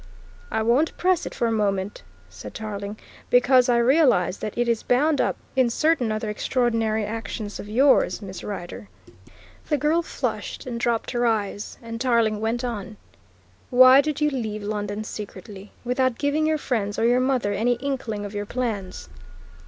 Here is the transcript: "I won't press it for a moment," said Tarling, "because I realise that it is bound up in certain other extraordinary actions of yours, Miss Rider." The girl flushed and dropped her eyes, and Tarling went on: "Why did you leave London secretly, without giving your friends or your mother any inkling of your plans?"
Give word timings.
"I 0.49 0.63
won't 0.63 0.97
press 0.97 1.27
it 1.27 1.35
for 1.35 1.45
a 1.45 1.51
moment," 1.51 2.01
said 2.27 2.55
Tarling, 2.55 2.97
"because 3.29 3.69
I 3.69 3.77
realise 3.77 4.37
that 4.37 4.57
it 4.57 4.67
is 4.67 4.81
bound 4.81 5.21
up 5.21 5.37
in 5.55 5.69
certain 5.69 6.11
other 6.11 6.27
extraordinary 6.27 7.05
actions 7.05 7.59
of 7.59 7.69
yours, 7.69 8.19
Miss 8.19 8.43
Rider." 8.43 8.89
The 9.69 9.77
girl 9.77 10.01
flushed 10.01 10.65
and 10.65 10.79
dropped 10.79 11.11
her 11.11 11.27
eyes, 11.27 11.77
and 11.83 12.01
Tarling 12.01 12.41
went 12.41 12.63
on: 12.63 12.97
"Why 13.69 14.01
did 14.01 14.21
you 14.21 14.31
leave 14.31 14.63
London 14.63 15.03
secretly, 15.03 15.71
without 15.85 16.17
giving 16.17 16.47
your 16.47 16.57
friends 16.57 16.97
or 16.97 17.05
your 17.05 17.19
mother 17.19 17.53
any 17.53 17.73
inkling 17.73 18.25
of 18.25 18.33
your 18.33 18.47
plans?" 18.47 19.07